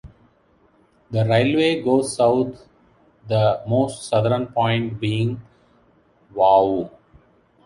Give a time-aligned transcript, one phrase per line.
[1.11, 2.65] The railway goes south,
[3.27, 5.43] the most southern point being
[6.33, 6.89] Wau.